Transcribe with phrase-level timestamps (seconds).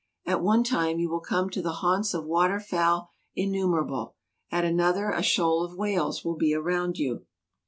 [0.25, 4.15] At one time you will come to the haunts of water fowl innumerable;
[4.49, 7.27] at another a shoal of whales will be around you.